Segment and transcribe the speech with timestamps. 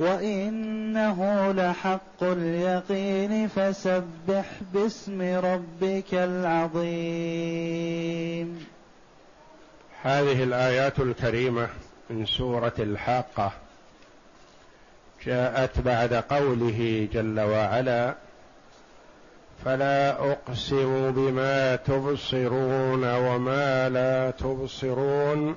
[0.00, 7.70] وإنه لحق اليقين فسبح باسم ربك العظيم
[10.02, 11.68] هذه الآيات الكريمة
[12.10, 13.52] من سورة الحاقة.
[15.26, 18.14] جاءت بعد قوله جل وعلا
[19.64, 25.56] فلا اقسم بما تبصرون وما لا تبصرون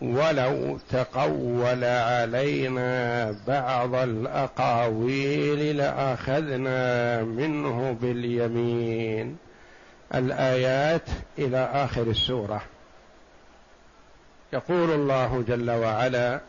[0.00, 9.36] ولو تقول علينا بعض الأقاويل لأخذنا منه باليمين.
[10.14, 12.62] الآيات إلى آخر السورة.
[14.52, 16.40] يقول الله جل وعلا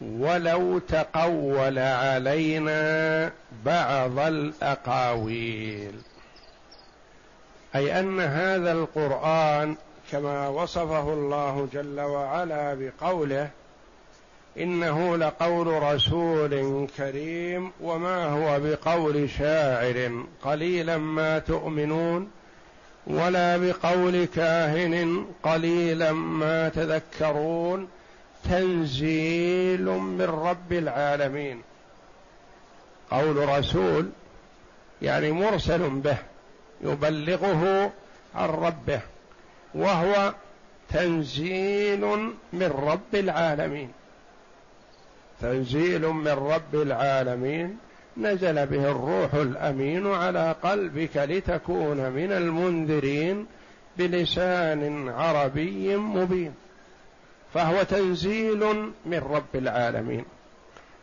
[0.00, 3.32] ولو تقول علينا
[3.64, 5.94] بعض الأقاويل.
[7.74, 9.76] أي أن هذا القرآن
[10.12, 13.50] كما وصفه الله جل وعلا بقوله
[14.58, 22.30] إنه لقول رسول كريم وما هو بقول شاعر قليلا ما تؤمنون
[23.06, 27.88] ولا بقول كاهن قليلا ما تذكرون
[28.44, 31.62] تنزيل من رب العالمين
[33.10, 34.10] قول رسول
[35.02, 36.16] يعني مرسل به
[36.80, 37.92] يبلغه
[38.34, 39.00] عن ربه
[39.74, 40.34] وهو
[40.88, 42.00] تنزيل
[42.52, 43.92] من رب العالمين.
[45.40, 47.78] تنزيل من رب العالمين.
[48.16, 53.46] نزل به الروح الأمين على قلبك لتكون من المنذرين
[53.98, 56.54] بلسان عربي مبين.
[57.54, 60.24] فهو تنزيل من رب العالمين.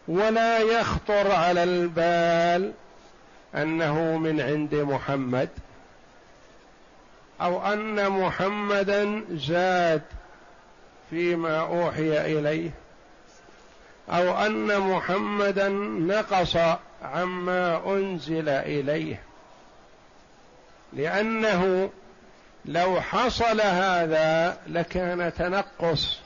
[0.08, 2.72] ولا يخطر على البال
[3.56, 5.50] أنه من عند محمد
[7.42, 10.02] أو أن محمدا زاد
[11.10, 12.70] فيما أوحي إليه.
[14.10, 16.58] أو أن محمدا نقص
[17.02, 19.24] عما أنزل إليه.
[20.94, 21.90] لأنه
[22.66, 26.20] لو حصل هذا لكان تنقص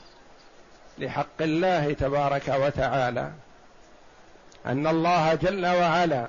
[0.98, 3.32] لحق الله تبارك وتعالى.
[4.66, 6.28] أن الله جل وعلا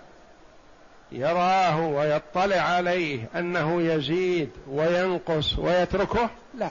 [1.12, 6.70] يراه ويطلع عليه أنه يزيد وينقص ويتركه؟ لا.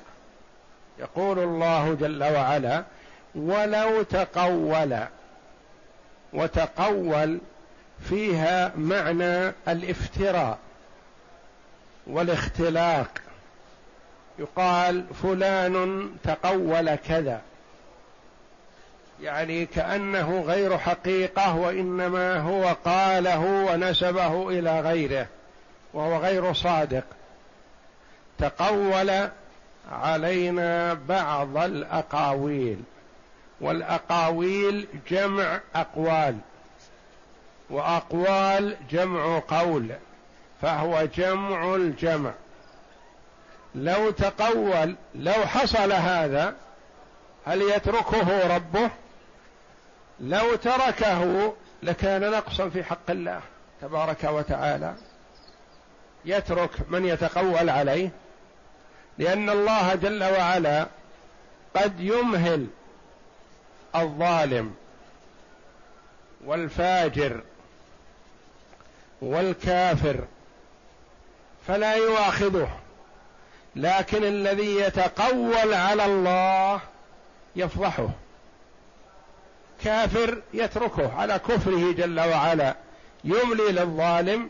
[1.00, 2.84] يقول الله جل وعلا
[3.36, 5.00] ولو تقول
[6.34, 7.40] وتقول
[8.10, 10.58] فيها معنى الافتراء
[12.08, 13.08] والاختلاق.
[14.40, 17.42] يقال فلان تقول كذا
[19.22, 25.28] يعني كأنه غير حقيقة وإنما هو قاله ونسبه إلى غيره
[25.94, 27.04] وهو غير صادق.
[28.40, 29.30] تقول
[29.92, 32.84] علينا بعض الأقاويل
[33.62, 36.38] والأقاويل جمع أقوال
[37.70, 39.92] وأقوال جمع قول
[40.62, 42.32] فهو جمع الجمع.
[43.76, 46.56] لو تقول لو حصل هذا
[47.46, 48.90] هل يتركه ربه؟
[50.22, 53.42] لو تركه لكان نقصا في حق الله
[53.82, 54.96] تبارك وتعالى.
[56.26, 58.10] يترك من يتقول عليه
[59.18, 60.88] لأن الله جل وعلا
[61.76, 62.68] قد يمهل
[63.96, 64.76] الظالم
[66.46, 67.42] والفاجر
[69.22, 70.26] والكافر
[71.68, 72.80] فلا يواخذه
[73.76, 76.80] لكن الذي يتقول على الله
[77.56, 78.10] يفضحه.
[79.84, 82.76] كافر يتركه على كفره جل وعلا
[83.24, 84.50] يملي للظالم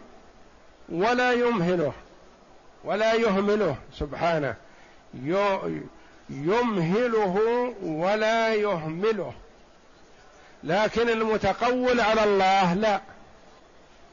[0.89, 1.93] ولا يمهله
[2.83, 4.55] ولا يهمله سبحانه.
[6.29, 7.37] يمهله
[7.83, 9.33] ولا يهمله.
[10.63, 13.01] لكن المتقول على الله لا.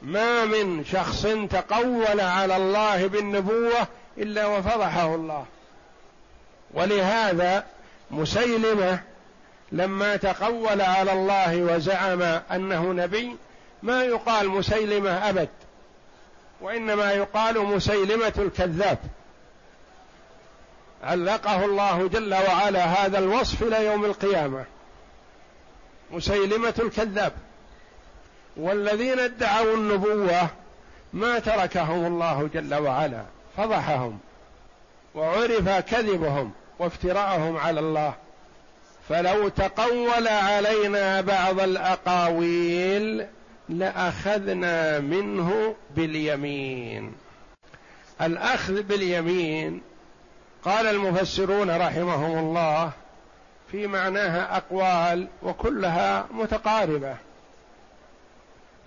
[0.02, 3.86] ما من شخص تقول على الله بالنبوة
[4.18, 5.46] إلا وفضحه الله.
[6.74, 7.64] ولهذا
[8.10, 9.00] مسيلمة
[9.72, 13.36] لما تقول على الله وزعم أنه نبي
[13.82, 15.48] ما يقال مسيلمة أبد
[16.60, 18.98] وإنما يقال مسيلمة الكذاب.
[21.04, 24.64] علقه الله جل وعلا هذا الوصف إلى يوم القيامة.
[26.10, 27.32] مسيلمة الكذاب.
[28.56, 30.48] والذين ادعوا النبوة
[31.12, 33.22] ما تركهم الله جل وعلا
[33.56, 34.18] فضحهم
[35.14, 38.14] وعرف كذبهم وافتراءهم على الله.
[39.08, 43.26] فلو تقول علينا بعض الأقاويل
[43.68, 47.12] لأخذنا منه باليمين.
[48.22, 49.80] الأخذ باليمين
[50.64, 52.90] قال المفسرون رحمهم الله
[53.72, 57.16] في معناها أقوال وكلها متقاربة.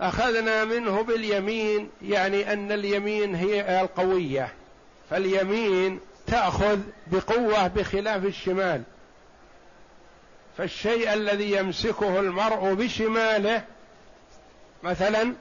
[0.00, 4.48] أخذنا منه باليمين يعني أن اليمين هي القوية
[5.10, 8.82] فاليمين تأخذ بقوة بخلاف الشمال.
[10.58, 13.64] فالشيء الذي يمسكه المرء بشماله
[14.82, 15.34] مثلا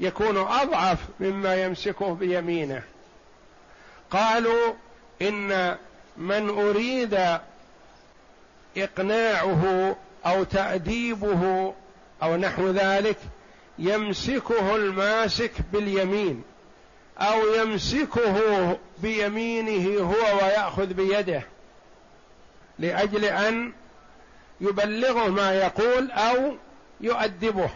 [0.00, 2.82] يكون أضعف مما يمسكه بيمينه.
[4.10, 4.72] قالوا
[5.22, 5.76] إن
[6.16, 7.38] من أريد
[8.76, 11.74] إقناعه أو تأديبه
[12.22, 13.18] أو نحو ذلك
[13.78, 16.42] يمسكه الماسك باليمين
[17.18, 18.38] أو يمسكه
[18.98, 21.42] بيمينه هو ويأخذ بيده
[22.78, 23.72] لأجل أن
[24.62, 26.56] يبلغه ما يقول أو
[27.00, 27.70] يؤدبه.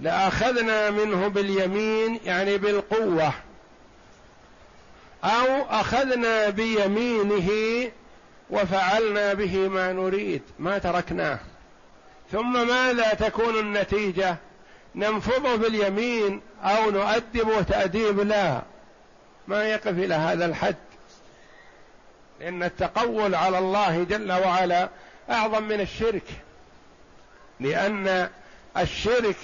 [0.00, 3.32] لأخذنا منه باليمين يعني بالقوة.
[5.24, 7.50] أو أخذنا بيمينه
[8.50, 11.38] وفعلنا به ما نريد ما تركناه.
[12.32, 14.36] ثم ماذا تكون النتيجة؟
[14.94, 18.62] ننفضه باليمين أو نؤدبه تأديب لا.
[19.48, 20.76] ما يقف إلى هذا الحد.
[22.40, 24.88] لأن التقول على الله جل وعلا
[25.30, 26.22] أعظم من الشرك
[27.60, 28.28] لأن
[28.76, 29.36] الشرك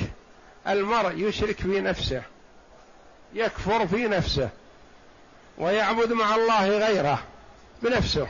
[0.69, 2.23] المرء يشرك في نفسه
[3.35, 4.49] يكفر في نفسه
[5.59, 7.23] ويعبد مع الله غيره
[7.82, 8.29] بنفسه.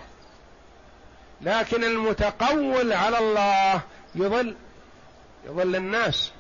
[1.41, 3.81] لكن المتقول على الله
[4.15, 4.57] يضل
[5.47, 6.31] يضل الناس.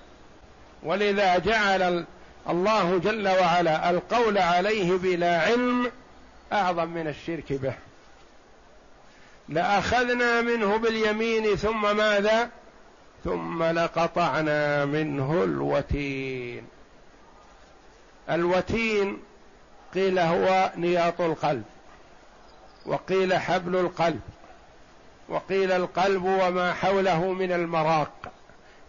[0.82, 2.04] ولذا جعل
[2.48, 5.92] الله جل وعلا القول عليه بلا علم
[6.52, 7.74] أعظم من الشرك به.
[9.50, 12.50] لأخذنا منه باليمين ثم ماذا؟
[13.24, 16.66] ثم لقطعنا منه الوتين.
[18.30, 19.18] الوتين
[19.94, 21.64] قيل هو نياط القلب
[22.86, 24.20] وقيل حبل القلب
[25.28, 28.32] وقيل القلب وما حوله من المراق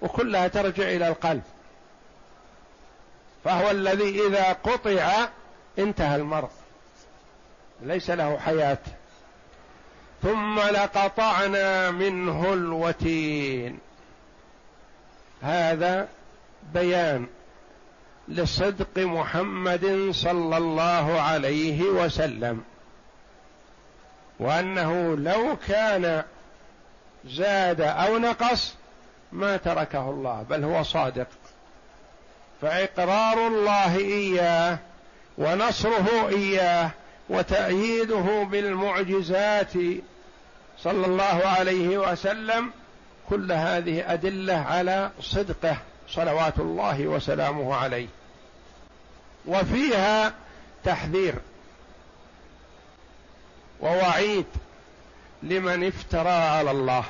[0.01, 1.43] وكلها ترجع إلى القلب.
[3.43, 5.29] فهو الذي إذا قطع
[5.79, 6.49] انتهى المرء
[7.81, 8.77] ليس له حياة.
[10.21, 13.79] ثم لقطعنا منه الوتين.
[15.41, 16.07] هذا
[16.73, 17.27] بيان
[18.27, 22.63] لصدق محمد صلى الله عليه وسلم
[24.39, 26.23] وأنه لو كان
[27.25, 28.75] زاد أو نقص
[29.31, 31.27] ما تركه الله بل هو صادق.
[32.61, 34.77] فإقرار الله إياه
[35.37, 36.91] ونصره إياه
[37.31, 39.73] وتأييده بالمعجزات
[40.79, 42.71] صلى الله عليه وسلم
[43.29, 45.77] كل هذه أدلة على صدقه
[46.09, 48.07] صلوات الله وسلامه عليه.
[49.45, 50.33] وفيها
[50.83, 51.35] تحذير
[53.81, 54.45] ووعيد
[55.43, 57.03] لمن افترى على الله.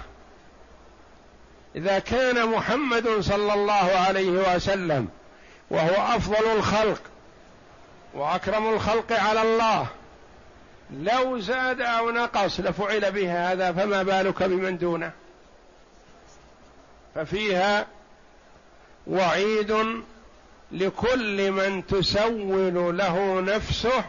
[1.76, 5.08] إذا كان محمد صلى الله عليه وسلم
[5.70, 7.02] وهو أفضل الخلق
[8.14, 9.88] وأكرم الخلق على الله
[10.92, 15.12] لو زاد أو نقص لفعل به هذا فما بالك بمن دونه.
[17.16, 17.88] ففيها
[19.08, 20.04] وعيد
[20.72, 24.04] لكل من تسول له نفسه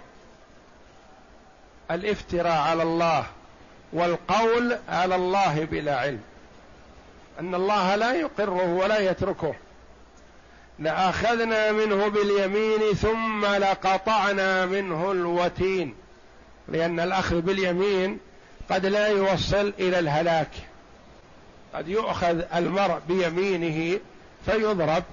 [1.90, 3.26] الافتراء على الله
[3.92, 6.20] والقول على الله بلا علم.
[7.40, 9.54] أن الله لا يقره ولا يتركه.
[10.78, 16.01] لأخذنا منه باليمين ثم لقطعنا منه الوتين.
[16.72, 18.18] لأن الأخذ باليمين
[18.70, 20.50] قد لا يوصل إلى الهلاك.
[21.74, 24.00] قد يؤخذ المرء بيمينه
[24.46, 25.04] فيضرب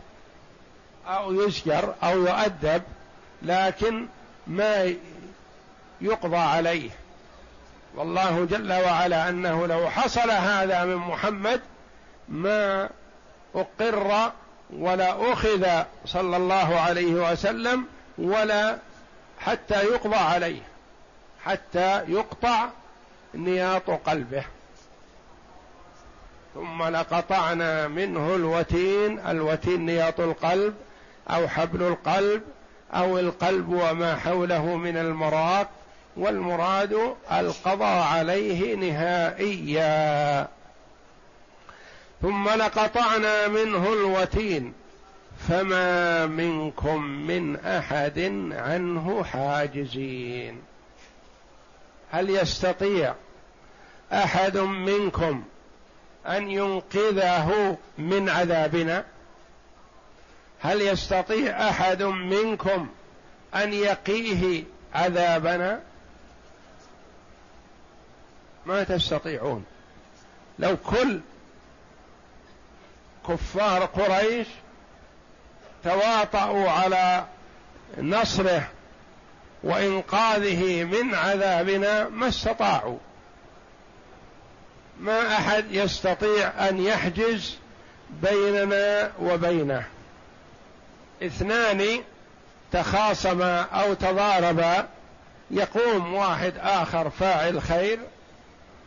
[1.08, 2.82] أو يسجر أو يؤدب
[3.42, 4.08] لكن
[4.48, 4.94] ما
[6.02, 6.90] يقضى عليه.
[7.96, 11.62] والله جل وعلا أنه لو حصل هذا من محمد
[12.30, 12.90] ما
[13.56, 14.32] أقر
[14.74, 17.86] ولا أخذ صلى الله عليه وسلم
[18.18, 18.78] ولا
[19.40, 20.62] حتى يقضى عليه.
[21.46, 22.70] حتى يقطع
[23.34, 24.44] نياط قلبه.
[26.56, 30.74] ثم لقطعنا منه الوتين الوتين نياط القلب
[31.30, 32.42] أو حبل القلب
[32.94, 35.70] أو القلب وما حوله من المراق
[36.18, 40.48] والمراد القضاء عليه نهائيا.
[42.22, 44.74] ثم لقطعنا منه الوتين
[45.50, 48.20] فما منكم من أحد
[48.52, 50.69] عنه حاجزين.
[52.12, 53.16] هل يستطيع
[54.14, 55.44] أحد منكم
[56.28, 59.06] أن ينقذه من عذابنا؟
[60.60, 62.88] هل يستطيع أحد منكم
[63.56, 64.64] أن يقيه
[64.94, 65.82] عذابنا؟
[68.66, 69.66] ما تستطيعون.
[70.60, 71.20] لو كل
[73.28, 74.48] كفار قريش
[75.84, 77.26] تواطؤوا على
[77.98, 78.68] نصره
[79.64, 82.98] وإنقاذه من عذابنا ما استطاعوا.
[85.00, 87.58] ما أحد يستطيع أن يحجز
[88.10, 89.86] بيننا وبينه.
[91.24, 92.04] اثنان
[92.72, 94.88] تخاصما أو تضاربا
[95.52, 98.00] يقوم واحد آخر فاعل خير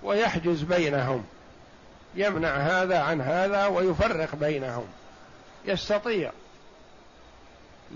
[0.02, 1.24] ويحجز بينهم.
[2.14, 4.86] يمنع هذا عن هذا ويفرق بينهم.
[5.64, 6.30] يستطيع.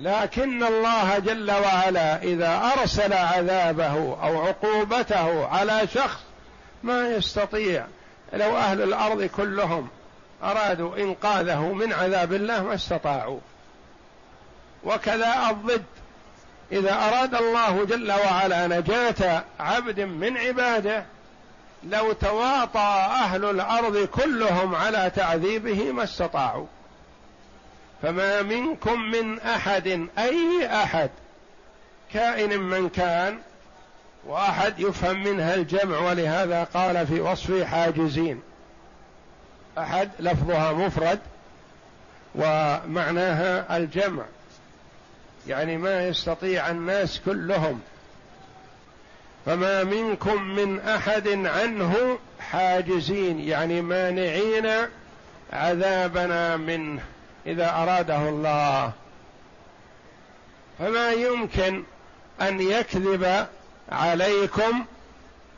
[0.00, 6.20] لكن الله جل وعلا إذا أرسل عذابه أو عقوبته على شخص
[6.82, 7.86] ما يستطيع.
[8.32, 9.88] لو أهل الأرض كلهم
[10.42, 13.40] أرادوا إنقاذه من عذاب الله ما استطاعوا.
[14.84, 15.84] وكذا الضد.
[16.72, 21.04] إذا أراد الله جل وعلا نجاة عبد من عباده
[21.84, 26.66] لو تواطى أهل الأرض كلهم على تعذيبه ما استطاعوا.
[28.02, 31.10] فما منكم من أحد أي أحد
[32.12, 33.38] كائن من كان
[34.26, 38.40] وأحد يفهم منها الجمع ولهذا قال في وصف حاجزين.
[39.78, 41.18] أحد لفظها مفرد
[42.34, 44.24] ومعناها الجمع.
[45.46, 47.80] يعني ما يستطيع الناس كلهم.
[49.46, 54.70] فما منكم من أحد عنه حاجزين يعني مانعين
[55.52, 57.02] عذابنا منه.
[57.46, 58.92] إذا أراده الله.
[60.78, 61.84] فما يمكن
[62.40, 63.46] أن يكذب
[63.92, 64.84] عليكم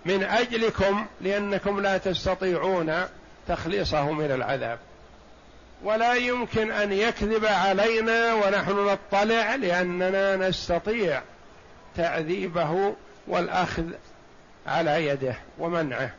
[0.04, 3.04] من أجلكم لأنكم لا تستطيعون
[3.48, 4.78] تخليصه من العذاب.
[5.82, 11.22] ولا يمكن أن يكذب علينا ونحن نطلع لأننا نستطيع
[11.96, 12.94] تعذيبه
[13.26, 13.84] والأخذ
[14.66, 16.10] على يده ومنعه.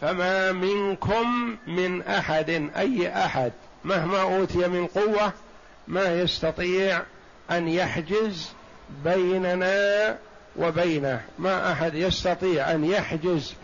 [0.00, 3.52] فما منكم من أحد أي أحد
[3.86, 5.32] مهما أوتي من قوة
[5.88, 7.02] ما يستطيع
[7.50, 8.48] أن يحجز
[9.04, 10.16] بيننا
[10.56, 11.20] وبينه.
[11.38, 13.54] ما أحد يستطيع أن يحجز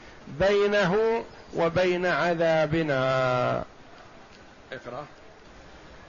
[0.40, 1.22] بينه
[1.56, 3.64] وبين عذابنا.
[4.72, 5.06] اقرأ.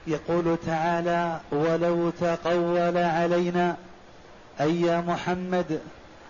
[0.06, 3.76] يقول تعالى ولو تقول علينا
[4.60, 5.80] أي يا محمد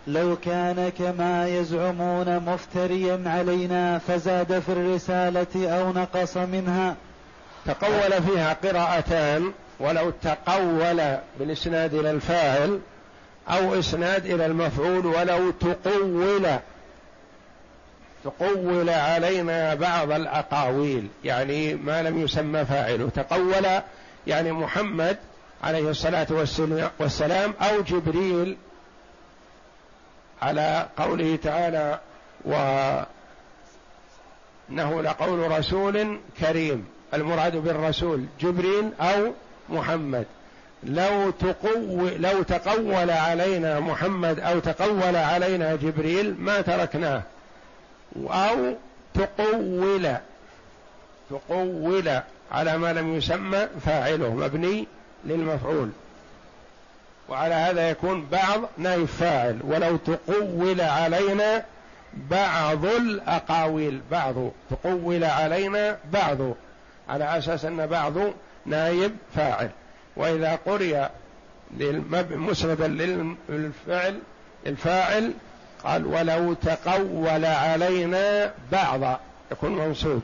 [0.06, 6.96] لو كان كما يزعمون مفتريا علينا فزاد في الرسالة أو نقص منها
[7.66, 12.80] تقول فيها قراءتان ولو تقول بالإسناد إلى الفاعل
[13.48, 16.46] أو إسناد إلى المفعول ولو تقول
[18.24, 23.66] تقول علينا بعض الأقاويل يعني ما لم يسمى فاعله تقول
[24.26, 25.16] يعني محمد
[25.64, 26.26] عليه الصلاة
[26.98, 28.56] والسلام أو جبريل
[30.42, 32.00] على قوله تعالى
[32.44, 33.06] وإنه
[35.02, 39.32] لقول رسول كريم المراد بالرسول جبريل أو
[39.68, 40.26] محمد.
[40.84, 47.22] لو تقو لو تقول علينا محمد أو تقول علينا جبريل ما تركناه.
[48.16, 48.74] أو
[49.14, 50.16] تقول
[51.30, 52.20] تقول
[52.52, 54.86] على ما لم يسمى فاعله مبني
[55.24, 55.90] للمفعول.
[57.28, 61.64] وعلى هذا يكون بعض نائب فاعل ولو تقول علينا
[62.30, 64.34] بعض الأقاويل بعض.
[64.70, 66.38] تقول علينا بعض.
[67.08, 68.12] على أساس أن بعض
[68.66, 69.70] نائب فاعل.
[70.16, 71.08] وإذا قرئ
[72.30, 72.86] مسندا
[73.48, 74.18] للفعل
[74.66, 75.32] الفاعل
[75.84, 79.20] قال ولو تقول علينا بعض
[79.52, 80.22] يكون منصوب.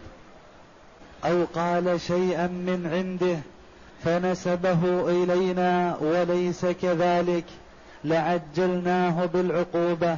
[1.24, 3.38] أو قال شيئا من عنده
[4.04, 7.44] فنسبه إلينا وليس كذلك
[8.04, 10.16] لعجلناه بالعقوبة.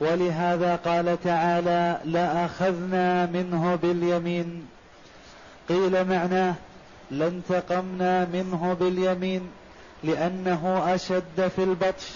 [0.00, 4.66] ولهذا قال تعالى لأخذنا منه باليمين.
[5.68, 6.54] قيل معناه
[7.10, 9.42] لانتقمنا منه باليمين
[10.04, 12.10] لأنه أشد في البطش.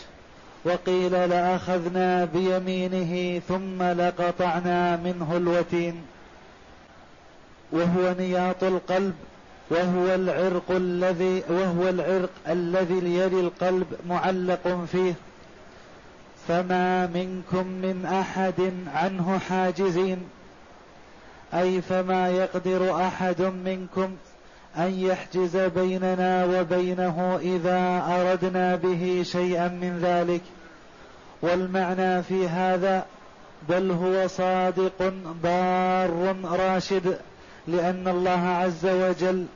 [0.64, 6.02] وقيل لأخذنا بيمينه ثم لقطعنا منه الوتين.
[7.72, 9.14] وهو نياط القلب
[9.70, 15.14] وهو العرق الذي وهو العرق الذي يلي القلب معلق فيه.
[16.48, 20.18] فما منكم من أحد عنه حاجزين.
[21.54, 24.10] أي فما يقدر أحد منكم
[24.76, 30.42] أن يحجز بيننا وبينه إذا أردنا به شيئا من ذلك.
[31.42, 33.04] والمعنى في هذا
[33.68, 37.18] بل هو صادق بار راشد
[37.68, 39.46] لأن الله عز وجل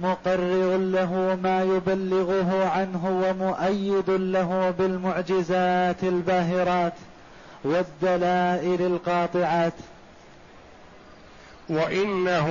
[0.00, 6.92] مقرر له ما يبلغه عنه ومؤيد له بالمعجزات الباهرات
[7.64, 9.72] والدلائل القاطعات.
[11.70, 12.48] وإنه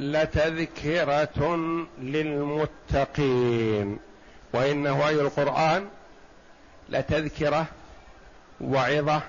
[0.00, 1.56] لتذكرة
[2.00, 3.98] للمتقين.
[4.52, 5.88] وإنه أي القرآن؟
[6.88, 7.66] لتذكرة
[8.60, 9.20] وعظة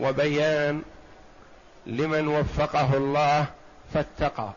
[0.00, 0.82] وبيان
[1.86, 3.46] لمن وفقه الله
[3.94, 4.50] فاتقى.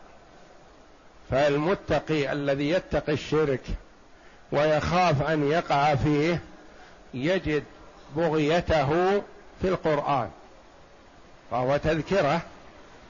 [1.32, 3.64] فالمتقي الذي يتقي الشرك
[4.52, 6.40] ويخاف أن يقع فيه
[7.14, 7.64] يجد
[8.16, 9.22] بغيته
[9.62, 10.30] في القرآن.
[11.52, 12.42] فهو تذكرة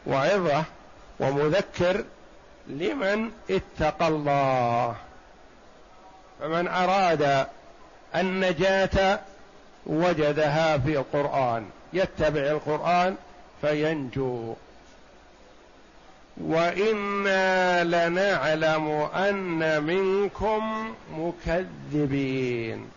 [0.08, 0.64] وعظة
[1.20, 2.04] ومذكر
[2.68, 4.96] لمن اتقى الله.
[6.40, 7.48] فمن أراد
[8.16, 9.20] النجاة
[9.86, 13.16] وجدها في القرآن يتبع القرآن
[13.62, 14.54] فينجو.
[16.38, 22.90] وإنا لنعلم أن منكم مكذبين.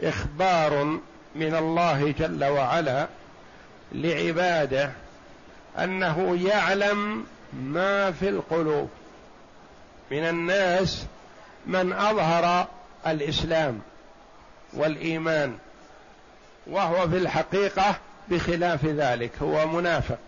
[0.00, 0.84] إخبار
[1.34, 3.06] من الله جل وعلا
[3.92, 4.90] لعباده
[5.78, 8.90] أنه يعلم ما في القلوب.
[10.10, 11.06] من الناس
[11.66, 12.66] من أظهر
[13.06, 13.80] الإسلام
[14.72, 15.58] والإيمان
[16.66, 17.96] وهو في الحقيقة
[18.28, 20.18] بخلاف ذلك هو منافق.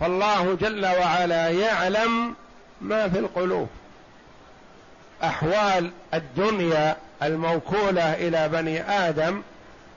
[0.00, 2.34] فالله جل وعلا يعلم
[2.80, 3.68] ما في القلوب.
[5.22, 9.42] أحوال الدنيا الموكولة إلى بني آدم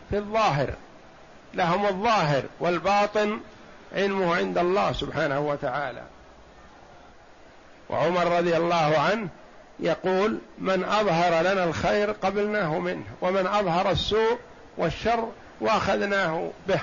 [0.10, 0.74] في الظاهر.
[1.54, 3.39] لهم الظاهر والباطن
[3.96, 6.04] علمه عند الله سبحانه وتعالى.
[7.89, 9.27] وعمر رضي الله عنه
[9.80, 14.38] يقول من أظهر لنا الخير قبلناه منه ومن أظهر السوء
[14.77, 15.30] والشر
[15.62, 16.79] وأخذناه به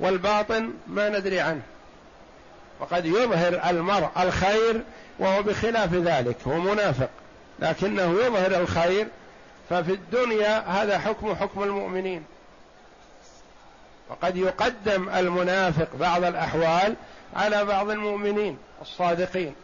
[0.00, 1.62] والباطن ما ندري عنه.
[2.80, 4.82] وقد يظهر المرء الخير
[5.18, 7.08] وهو بخلاف ذلك هو منافق
[7.58, 9.06] لكنه يظهر الخير
[9.70, 12.24] ففي الدنيا هذا حكم حكم المؤمنين.
[14.08, 16.94] وقد يقدم المنافق بعض الأحوال
[17.36, 19.54] على بعض المؤمنين الصادقين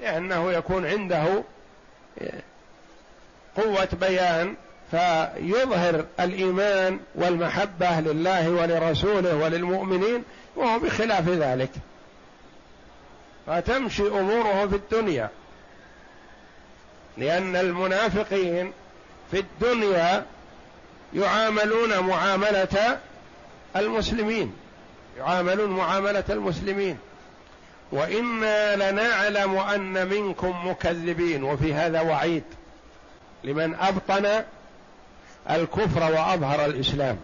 [0.00, 1.42] لأنه يكون عنده
[3.56, 4.54] قوة بيان
[4.90, 10.24] فيظهر الإيمان والمحبة لله ولرسوله وللمؤمنين
[10.56, 11.70] وهو بخلاف ذلك.
[13.46, 15.30] فتمشي أموره في الدنيا.
[17.18, 18.72] لأن المنافقين
[19.30, 20.24] في الدنيا
[21.14, 22.98] يعاملون معاملة
[23.78, 24.54] المسلمين.
[25.18, 26.98] يعاملون معاملة المسلمين.
[27.92, 31.44] وإنا لنعلم أن منكم مكذبين.
[31.44, 32.44] وفي هذا وعيد
[33.44, 34.42] لمن أبطن
[35.50, 37.18] الكفر وأظهر الإسلام.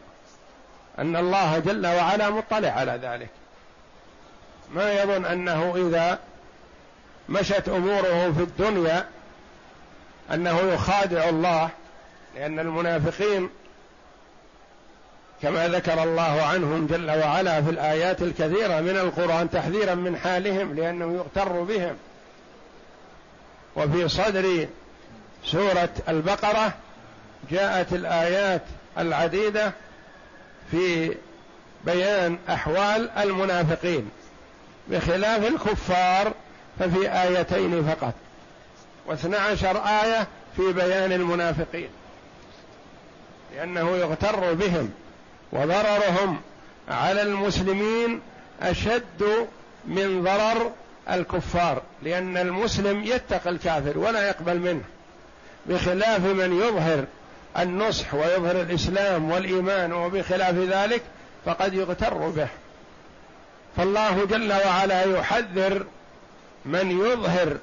[0.98, 3.28] أن الله جل وعلا مطلع على ذلك.
[4.74, 6.18] ما يظن أنه إذا
[7.28, 9.08] مشت أموره في الدنيا
[10.32, 11.68] أنه يخادع الله.
[12.36, 13.50] لأن المنافقين
[15.42, 21.14] كما ذكر الله عنهم جل وعلا في الآيات الكثيرة من القرآن تحذيرا من حالهم لأنه
[21.14, 21.96] يغتر بهم.
[23.76, 24.68] وفي صدر
[25.44, 26.72] سورة البقرة
[27.50, 28.62] جاءت الآيات
[28.98, 29.72] العديدة
[30.70, 31.14] في
[31.84, 34.10] بيان أحوال المنافقين
[34.88, 36.32] بخلاف الكفار
[36.78, 38.14] ففي آيتين فقط.
[39.06, 40.26] واثنى عشر آية
[40.56, 41.88] في بيان المنافقين.
[43.56, 44.90] لأنه يغتر بهم.
[45.52, 46.40] وضررهم
[46.88, 48.20] على المسلمين
[48.62, 49.46] أشد
[49.84, 50.72] من ضرر
[51.10, 54.82] الكفار لأن المسلم يتقي الكافر ولا يقبل منه
[55.66, 57.04] بخلاف من يظهر
[57.58, 61.02] النصح ويظهر الإسلام والإيمان وبخلاف ذلك
[61.44, 62.48] فقد يغتر به.
[63.76, 65.86] فالله جل وعلا يحذر
[66.64, 67.56] من يظهر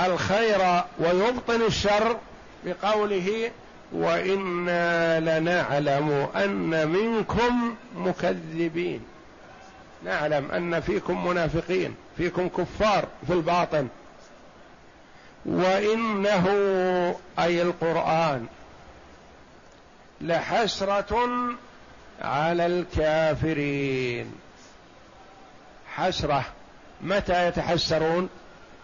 [0.00, 2.16] الخير ويبطن الشر
[2.64, 3.50] بقوله
[3.92, 9.00] وإنا لنعلم أن منكم مكذبين.
[10.04, 13.88] نعلم أن فيكم منافقين فيكم كفار في الباطن.
[15.46, 16.46] وإنه
[17.38, 18.46] أي القرآن
[20.20, 21.28] لحسرة
[22.22, 24.32] على الكافرين.
[25.94, 26.44] حسرة
[27.02, 28.28] متى يتحسرون؟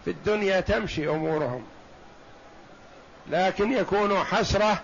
[0.05, 1.63] في الدنيا تمشي أمورهم.
[3.29, 4.81] لكن يكون حسرة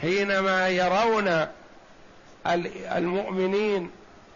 [0.00, 1.46] حينما يرون
[2.96, 3.90] المؤمنين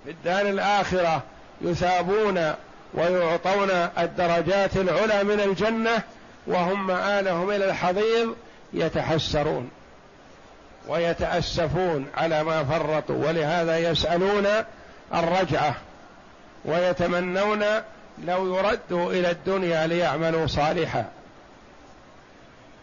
[0.05, 1.23] في الدار الآخرة
[1.61, 2.53] يثابون
[2.95, 6.03] ويعطون الدرجات العلى من الجنة
[6.47, 8.37] وهم مآلهم إلى الحضيض
[8.73, 9.71] يتحسرون
[10.89, 14.47] ويتأسفون على ما فرطوا ولهذا يسألون
[15.15, 15.75] الرجعة
[16.65, 17.65] ويتمنون
[18.25, 21.05] لو يردوا إلى الدنيا ليعملوا صالحا.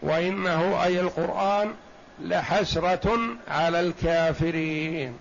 [0.02, 1.74] وإنه أي القرآن
[2.20, 5.18] لحسرة على الكافرين.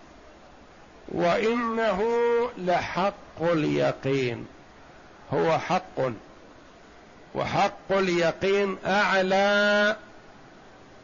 [1.08, 2.04] وإنه
[2.58, 4.46] لحق اليقين.
[5.34, 6.12] هو حق.
[7.36, 9.96] وحق اليقين أعلى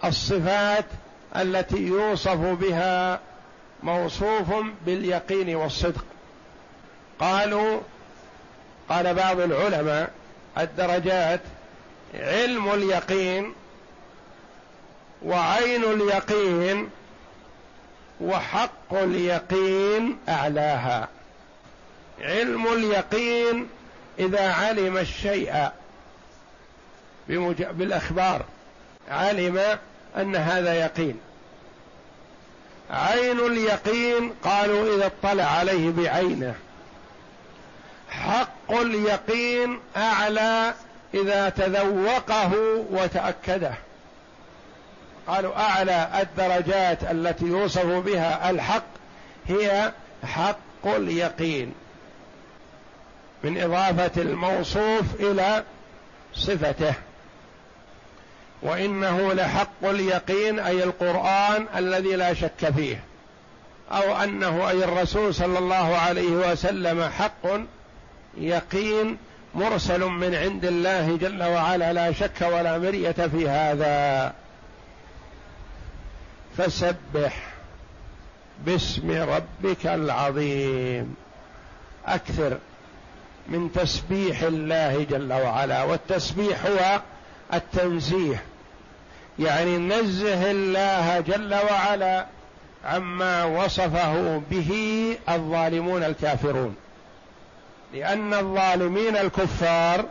[0.05, 0.85] الصفات
[1.35, 3.19] التي يوصف بها
[3.83, 4.53] موصوف
[4.85, 6.05] باليقين والصدق.
[7.19, 7.79] قالوا
[8.89, 10.11] قال بعض العلماء
[10.57, 11.41] الدرجات
[12.15, 13.53] علم اليقين
[15.25, 16.89] وعين اليقين
[18.21, 21.07] وحق اليقين أعلاها.
[22.21, 23.67] علم اليقين
[24.19, 25.69] إذا علم الشيء
[27.59, 28.45] بالأخبار
[29.11, 29.77] علم
[30.17, 31.19] أن هذا يقين.
[32.89, 36.55] عين اليقين قالوا إذا اطلع عليه بعينه.
[38.09, 40.73] حق اليقين أعلى
[41.13, 42.51] إذا تذوقه
[42.91, 43.73] وتأكده.
[45.27, 48.85] قالوا أعلى الدرجات التي يوصف بها الحق
[49.47, 49.91] هي
[50.23, 51.73] حق اليقين
[53.43, 55.63] من إضافة الموصوف إلى
[56.33, 56.93] صفته.
[58.61, 63.03] وإنه لحق اليقين أي القرآن الذي لا شك فيه
[63.91, 67.47] أو أنه أي الرسول صلى الله عليه وسلم حق
[68.37, 69.17] يقين
[69.55, 74.33] مرسل من عند الله جل وعلا لا شك ولا مرية في هذا.
[76.57, 77.53] فسبح
[78.65, 81.15] باسم ربك العظيم.
[82.05, 82.57] أكثر
[83.49, 87.01] من تسبيح الله جل وعلا والتسبيح هو
[87.53, 88.43] التنزيه.
[89.39, 92.25] يعني نزه الله جل وعلا
[92.85, 94.71] عما وصفه به
[95.29, 96.75] الظالمون الكافرون.
[97.93, 100.05] لأن الظالمين الكفار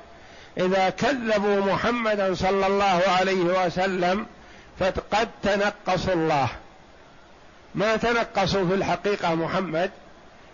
[0.59, 4.27] إذا كذبوا محمدا صلى الله عليه وسلم
[4.79, 6.49] فقد تنقصوا الله.
[7.75, 9.91] ما تنقصوا في الحقيقة محمد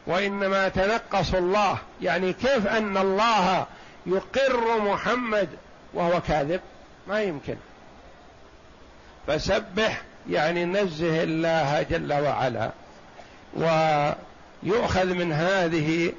[0.07, 1.79] وإنما تنقصوا الله.
[2.03, 3.67] يعني كيف أن الله
[4.07, 5.49] يقر محمد
[5.95, 6.61] وهو كاذب؟
[7.09, 7.57] ما يمكن.
[9.27, 12.71] فسبح يعني نزه الله جل وعلا.
[13.57, 16.13] ويؤخذ من هذه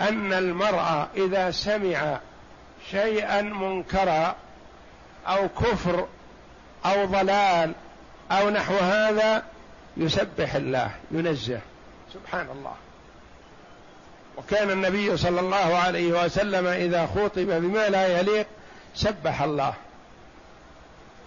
[0.00, 2.18] أن المرء إذا سمع
[2.90, 4.36] شيئا منكرا
[5.26, 6.06] أو كفر
[6.86, 7.72] أو ضلال
[8.30, 9.42] أو نحو هذا
[9.96, 11.60] يسبح الله ينزه.
[12.14, 12.74] سبحان الله.
[14.36, 18.46] وكان النبي صلى الله عليه وسلم إذا خطب بما لا يليق
[18.94, 19.74] سبح الله.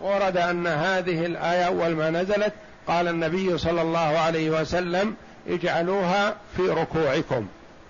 [0.01, 2.53] ورد أن هذه الآية أول ما نزلت
[2.87, 5.15] قال النبي صلى الله عليه وسلم
[5.47, 7.47] اجعلوها في ركوعكم.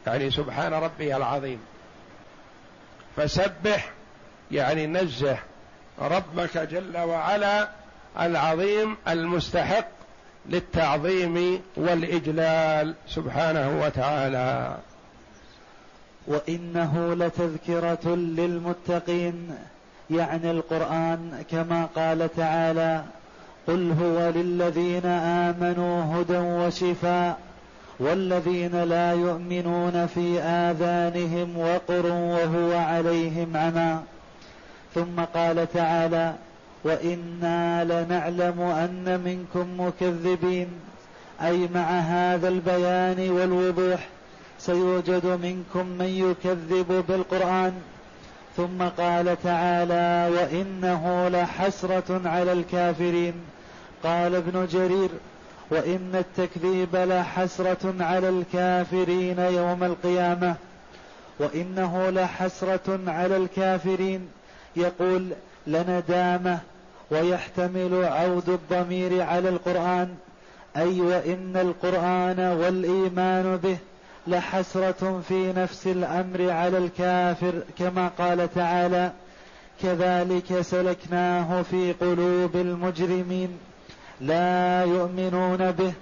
[0.08, 1.60] يعني سبحان ربي العظيم.
[3.18, 3.90] فسبح
[4.52, 5.38] يعني نزه.
[6.02, 7.70] ربك جل وعلا
[8.20, 9.88] العظيم المستحق
[10.50, 14.78] للتعظيم والإجلال سبحانه وتعالى.
[16.28, 19.56] وإنه لتذكرة للمتقين
[20.10, 23.04] يعني القرآن كما قال تعالى
[23.68, 27.38] قل هو للذين آمنوا هدى وشفاء
[28.00, 34.00] والذين لا يؤمنون في آذانهم وقر وهو عليهم عمى
[34.96, 36.34] ثم قال تعالى
[36.84, 40.68] وإنا لنعلم أن منكم مكذبين.
[41.42, 44.08] أي مع هذا البيان والوضوح
[44.60, 47.74] سيوجد منكم من يكذب بالقرآن.
[48.58, 53.34] ثم قال تعالى وإنه لحسرة على الكافرين.
[54.04, 55.10] قال ابن جرير
[55.72, 60.56] وإن التكذيب لحسرة على الكافرين يوم القيامة.
[61.40, 64.28] وإنه لحسرة على الكافرين.
[64.76, 65.30] يقول
[65.68, 66.60] لندامه
[67.12, 70.16] ويحتمل عود الضمير على القرآن.
[70.78, 73.78] اي وان القرآن والإيمان به
[74.28, 79.12] لحسرة في نفس الأمر على الكافر كما قال تعالى
[79.84, 83.58] كذلك سلكناه في قلوب المجرمين
[84.22, 85.94] لا يؤمنون به.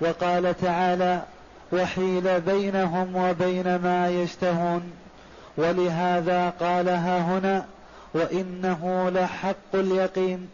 [0.00, 1.22] وقال تعالى
[1.72, 4.92] وحيل بينهم وبين ما يشتهون.
[5.58, 7.66] ولهذا قالها هنا
[8.14, 10.48] وإنه لحق اليقين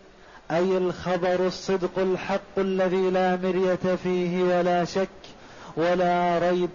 [0.50, 5.08] أي الخبر الصدق الحق الذي لا مرية فيه ولا شك
[5.76, 6.70] ولا ريب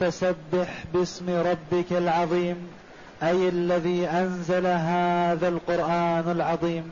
[0.00, 2.56] فسبح باسم ربك العظيم
[3.22, 6.90] أي الذي أنزل هذا القرآن العظيم.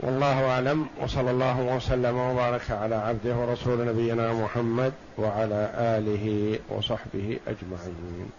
[0.00, 8.30] والله أعلم وصلى الله وسلم وبارك على عبده ورسول نبينا محمد وعلى آله وصحبه أجمعين.